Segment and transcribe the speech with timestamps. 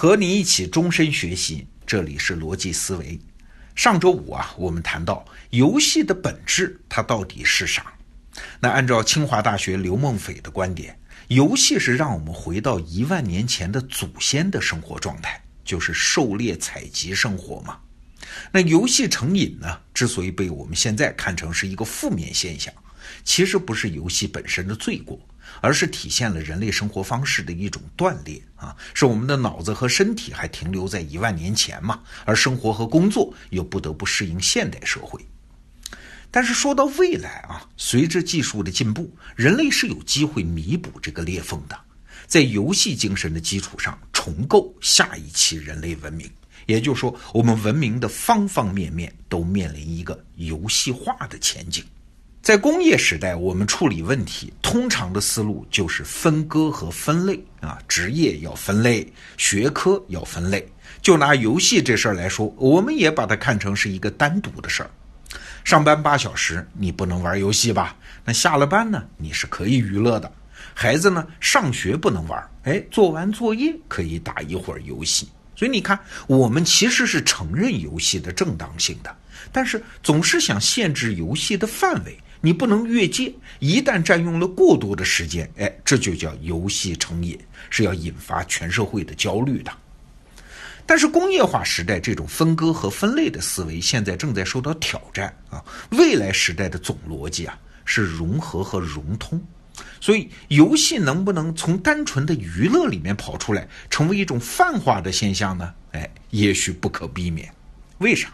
[0.00, 3.20] 和你一起终身学习，这里是逻辑思维。
[3.74, 7.92] 上周五啊，我们谈到游戏的本质，它到底是啥？
[8.60, 17.76] 那按照清华大学刘梦斐的观点，游戏是让我们回到一万年前的祖先的生活状态，就是狩猎采集生活嘛。
[18.50, 22.72] 那游戏成瘾呢，之所以被我们现在看成是一个负面现象，
[23.22, 25.20] 其实不是游戏本身的罪过。
[25.60, 35.20] 而是体现了人类生活方式的一种断裂啊，是我们的脑子和身体还停留在一万年前嘛，而生活和工作又不得不适应现代社会。
[36.30, 41.76] 但是说到未来啊，随着技术的进步，人类是有机会弥补这个裂缝的，
[42.26, 46.30] 在游戏精神的基础上重构下一期人类文明。
[46.66, 51.84] 也就是说，我们文明的方方面面都面临一个游戏化的前景。
[52.50, 60.68] 在工业时代，我们处理问题通常的思路就是分割和分类啊，职业要分类，学科要分类。
[61.00, 64.90] 就拿游戏这事儿来说，我们也把它看成是一个单独的事儿。
[65.62, 67.94] 上班八小时，你不能玩游戏吧？
[68.24, 70.32] 那下了班呢，你是可以娱乐的。
[70.74, 75.28] 孩子呢，上学不能玩，哎，做完作业可以打一会儿游戏。
[75.54, 79.16] 所以你看，我们其实是承认游戏的正当性的，
[79.52, 82.18] 但是总是想限制游戏的范围。
[82.40, 87.38] 你不能越界，一旦占用了过多的时间，哎，这就叫游戏成瘾，
[87.68, 89.70] 是要引发全社会的焦虑的。
[90.86, 95.64] 但是工业化时代这种分割和分类的思维现在正在受到挑战啊！
[95.90, 99.40] 未来时代的总逻辑啊是融合和融通，
[100.00, 105.72] 所以游戏能不能从单纯的娱乐里面跑出来，成为一种泛化的现象呢？
[105.92, 107.52] 哎，也许不可避免。
[107.98, 108.32] 为啥？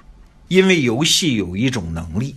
[0.48, 2.36] 因为游戏有一种能力。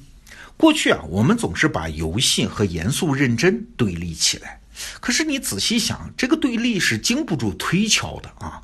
[0.59, 4.59] 过去啊，我们总是把游戏和严肃认真对立起来。
[4.99, 8.61] 可是你仔细想，这个对立是经不住推敲的啊。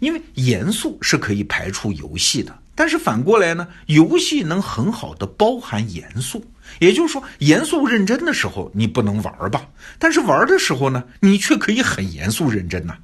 [0.00, 6.44] 因为严肃是可以排除游戏的，但是反过来呢，游戏能很好的包含严肃。
[6.78, 9.66] 也就是说，严肃认真的时候你不能玩吧？
[9.98, 12.94] 但是玩的时候呢，你却可以很严肃认真呐。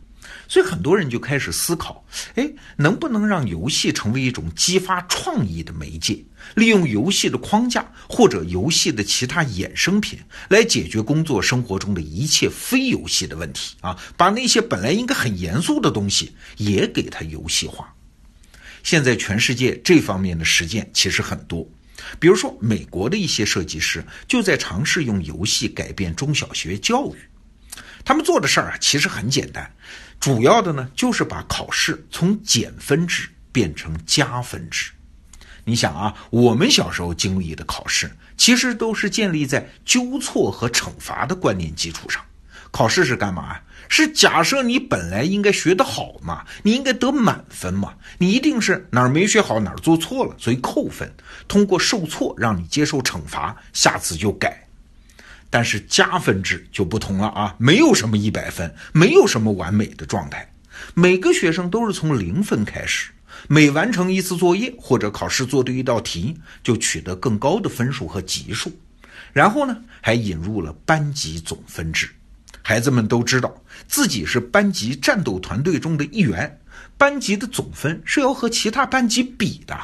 [0.49, 6.25] 所以很多人就开始思考，哎，能不能让游戏成为一种激发创意的媒介？
[6.55, 10.19] 利用游戏的框架或者游戏的其他衍生品
[10.49, 13.99] 来解决工作生活中的一切非游戏的问题啊！
[14.17, 17.93] 把那些本来应该很严肃的东西也给它游戏化。
[18.85, 21.69] 现在全世界这方面的实践其实很多，
[22.21, 27.17] 比如说美国的一些设计师就在尝试用游戏改变中小学教育。
[28.05, 29.69] 他们做的事儿啊，其实很简单。
[30.27, 34.91] 主要的呢，就是把考试从减分制变成加分制。
[35.63, 42.21] 你想啊，我们小时候经历的考试，其实都是建立在纠错和惩罚的观念基础上。
[42.73, 43.63] 考试是干嘛呀？
[43.89, 51.09] 是假设你本来应该学得好嘛，你应该得满分嘛，你一定是哪儿没学好，哪儿做错了，所以扣分。
[51.47, 54.66] 通过受挫让你接受惩罚，下次就改。
[55.49, 60.53] 但是加分制就不同了啊，没有什么一百分，没有什么完美的状态，
[60.95, 63.11] 每个学生都是从零分开始，
[63.49, 68.73] 每完成一次作业或者考试做对一道题，就取得更高的分数和级数。
[69.33, 72.09] 然后呢，还引入了班级总分制，
[72.63, 73.55] 孩子们都知道
[73.87, 76.59] 自己是班级战斗团队中的一员，
[76.97, 79.79] 班级的总分是要和其他班级比的。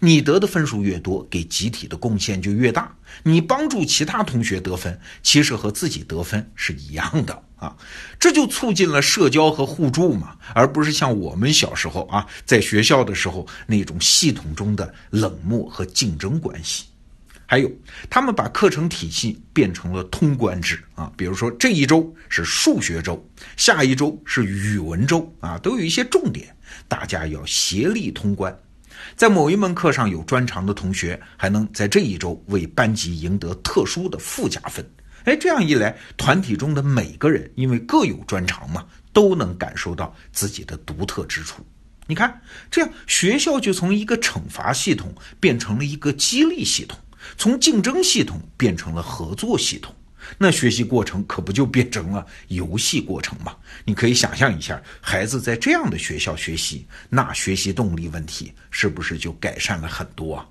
[0.00, 2.94] 你得的分数越多，给集体的贡献就越大。
[3.22, 7.76] 你帮助其他同学得分，其实和自己得分是一样的啊。
[8.18, 16.86] 这就促进了社交和互助嘛，而不是像我们小时候啊，在学校的时候那种系统中的冷漠和竞争关系。
[17.48, 17.70] 还有，
[18.10, 23.24] 他们把课程体系变成了通关制啊，比如说这一周是数学周，
[23.56, 26.56] 下一周是语文周啊，都有一些重点，
[26.88, 28.58] 大家要协力通关。
[29.16, 34.84] 在某一门课上有专长的同学，还能在这一周为班级赢得特殊的附加分。
[35.24, 41.66] 哎，这样一来，团体中的每个人因为各有专长嘛，都能感受到自己的独特之处。
[42.06, 42.40] 你看，
[42.70, 46.96] 这样学校就从一个惩罚系统变成了一个激励系统，
[47.36, 49.92] 从竞争系统变成了合作系统。
[50.38, 53.54] 那学习过程可不就变成了游戏过程吗？
[53.84, 60.46] 你可以想象一下，孩子在这样的学校学习，那学习动力问题是不是就改善了很多啊？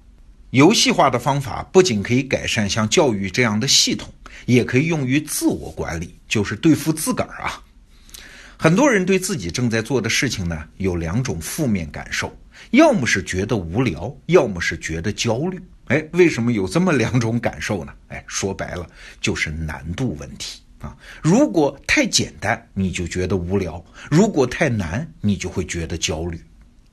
[0.51, 4.13] 游戏化的方法不仅可以改善像教育这样的系统，
[4.45, 7.61] 也可以用于自我管理，就是对付自个儿啊。
[8.57, 12.33] 很多人对自己正在做的事情呢，有两种负面感受，
[12.71, 15.61] 要么是觉得无聊，要么是觉得焦虑。
[15.87, 17.93] 哎，为什么有这么两种感受呢？
[18.07, 18.87] 哎，说白了
[19.21, 20.95] 就是难度问题啊。
[21.21, 26.41] 如果太简单，你就觉得无聊；如果太难，你就会觉得焦虑。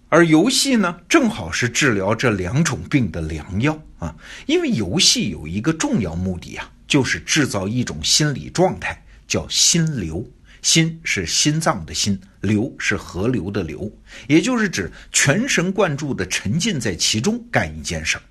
[0.08, 4.14] 而游戏呢，正好是治疗这两种病的良药啊。
[4.46, 10.22] 因为游戏有一个重要目的啊，就是制造一种心理状态，叫心流。
[10.60, 13.90] 心是心脏的心，流是河流的流，
[14.28, 18.22] 也就是指全神贯注的沉浸在其中干一件事儿。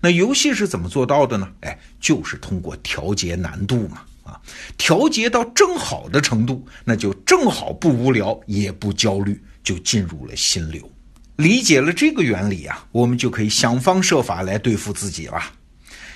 [0.00, 1.48] 那游戏是怎么做到的呢？
[1.60, 4.40] 哎，就是通过调节难度嘛，啊，
[4.76, 10.90] 调节到正好的程度，那就正好不无聊也不焦虑，就进入了心流。
[11.36, 15.42] 理解了这个原理啊，我们就可以想方设法来对付自己了。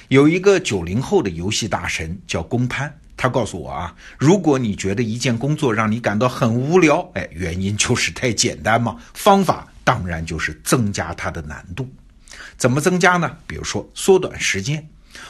[0.08, 2.93] 有一个九零后的游戏大神叫龚潘。
[3.17, 8.96] 他告诉我啊，如果你觉得一件工作让你感到很无聊，哎，原因就是太简单嘛。
[9.14, 11.88] 方法当然就是增加它的难度。
[12.56, 13.36] 怎么增加呢？
[13.46, 14.88] 比如说缩短时间。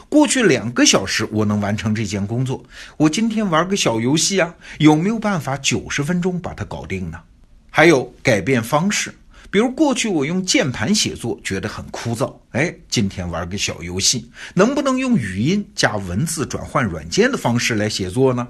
[0.09, 2.65] 过去两个小时我能完成这件工作，
[2.97, 7.21] 我今天玩个小游戏啊，有没有办法九十分钟把它搞定呢？
[7.71, 9.15] 还有改变方式。
[9.50, 18.49] 比如过去我用键盘写作觉得很枯燥，哎，今天玩个小游戏，能不能用语音加文字转换软件的方式来写作呢？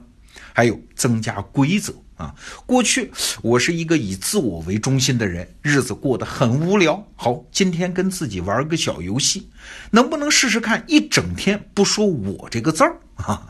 [0.53, 2.35] 还有增加规则啊，
[2.65, 3.11] 过去
[3.43, 7.05] 我是一个以自我为中心的人，日子过得很无聊。
[7.17, 9.49] 好，今天跟自己玩个小游戏，
[9.91, 13.47] 能不能试试看一整天不说我这个字儿 啊？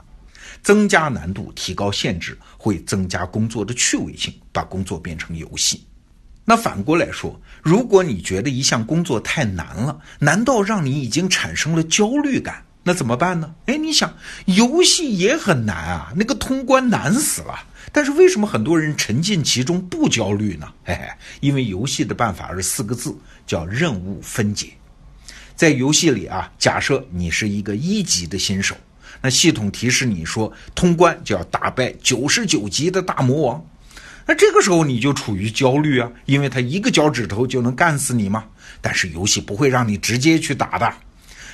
[0.63, 5.85] 增加难度，提高限制，会增加工作的趣味性，把工作变成游戏。
[6.47, 12.65] 那反过来说，如果你觉得一项工作太难了，难道让你已经产生了焦虑感？
[12.83, 13.55] 那怎么办呢？
[13.67, 14.15] 哎，你想，
[14.47, 17.55] 游戏也很难啊，那个通关难死了。
[17.94, 20.67] 但是为什么很多人沉浸其中不焦虑呢？
[20.85, 21.08] 嘿嘿，
[21.38, 24.70] 因为游戏的办法是四个字，叫任务分解。
[25.55, 28.76] 在游戏里啊，假设你是一个一级的新手，
[29.23, 33.64] 那系统提示你说，通关就要打败九十九级的大魔王。
[34.26, 38.44] 那这个时候你就处于焦虑啊，因为他一个脚趾头就能干死你嘛。
[38.81, 40.93] 但是游戏不会让你直接去打的，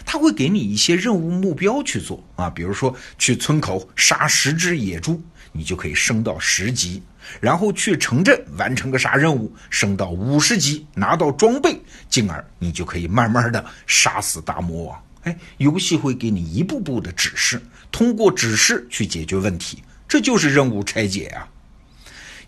[0.06, 5.22] 他会给你一些任务目标去做啊，比如说去村口杀十只野猪，
[5.52, 7.00] 你就可以升到十级；
[7.40, 15.02] 然后去城镇完成个啥任务，升到五十级，拿到装备，进而你就可以慢慢的杀死大魔王。
[15.22, 17.60] 哎，游戏会给你一步步的指示，
[17.90, 21.46] 通过指示去解决问题，这就是任务拆解啊。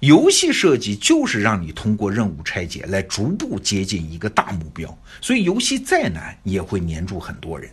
[0.01, 7.71] 游戏设计就是让你通过任务拆解来逐步接近一个大目标，所以游戏再难也会黏住很多人。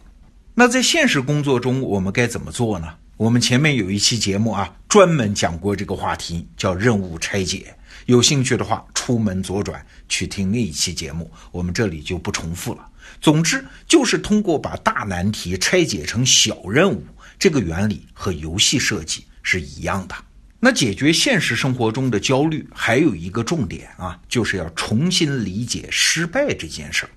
[0.54, 2.94] 那在现实工作中，我们该怎么做呢？
[3.20, 7.76] 我们前面有一期节目啊，专门讲过这个话题，叫任务拆解。
[8.06, 12.88] 有兴趣的话，出门左转去听那一期节目，我们这里就不重复了。
[13.20, 17.04] 总之，就是通过把大难题拆解成小任务，
[17.38, 20.16] 这个原理和游戏设计是一样的。
[20.62, 27.10] 那解决现实生活中的焦虑，还有一个重点啊，就是要重新理解失败这件事儿。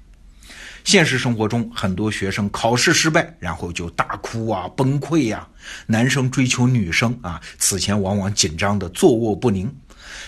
[0.84, 5.46] 现实生活中，很多学生考试失败，然后就大哭啊、崩溃呀；
[5.86, 9.72] 男生追求女生啊，此前往往紧张的坐卧不宁。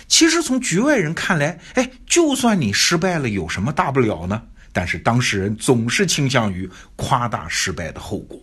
[0.06, 4.40] 其实从局外人看来，哎，就算你失败了，有什么大不了呢？
[4.72, 8.40] 但是当事人总是倾向于夸大失败的后果。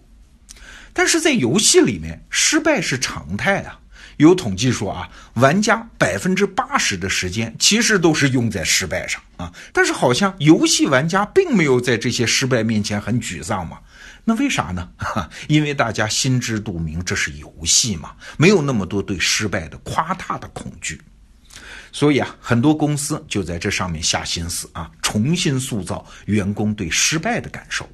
[0.93, 3.79] 但是在游戏里面，失败是常态啊。
[4.17, 9.51] 有统计说啊，玩家百分之八十的时间其实都是用在失败上啊。
[9.74, 13.79] 但是好像游戏玩家并没有在这些失败面前很沮丧嘛？
[14.24, 14.88] 那为啥呢？
[15.50, 21.01] 因为大家心知肚明，这是游戏嘛，没有那么多对失败的夸大的恐惧。
[21.91, 27.89] 所以啊，很多公司就在这上面下心思啊，重新塑造员工对失败的感受。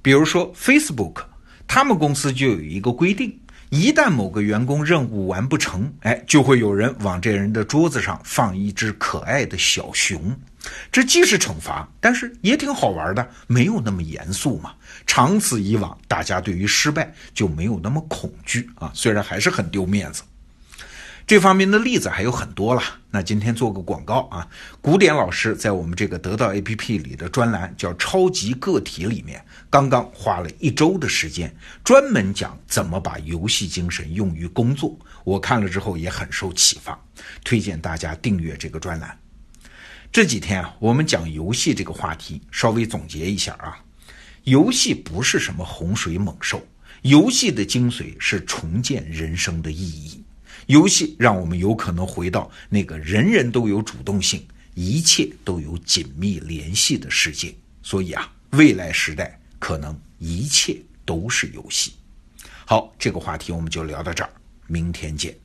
[0.00, 1.24] 比如说 Facebook，
[1.66, 3.36] 他们公司就有一个规定。
[3.70, 10.36] 一旦某个员工任务完不成，哎，就会有人往这人的桌子上放一只可爱的小熊。
[10.90, 14.72] 这既是惩罚，但是也挺好玩的，没有那么严肃嘛。
[15.06, 18.90] 长此以往，大家对于失败就没有那么恐惧啊。
[18.94, 20.22] 虽然还是很丢面子。
[21.26, 22.82] 这方面的例子还有很多了。
[23.10, 24.46] 那今天做个广告啊，
[24.82, 34.98] 古典老师在我们这个得到 APP 里的专栏叫“超级个体”里面，刚刚花了一周的时间，专门讲怎么把游戏精神用于工作。
[35.24, 36.98] 我看了之后也很受启发，
[37.42, 39.18] 推荐大家订阅这个专栏。
[40.12, 43.78] 这几天啊，我们讲游戏这个话题，稍微总结一下啊，
[44.42, 46.62] 游戏不是什么洪水猛兽，
[47.00, 50.22] 游戏的精髓是重建人生的意义。
[50.66, 57.54] 游戏让我们有可能回到那个人人都有主动性、一切都有紧密联系的世界。
[57.82, 61.92] 所以啊，未来时代可能一切都是游戏。
[62.66, 64.30] 好，这个话题我们就聊到这儿。
[64.66, 65.36] 明天见。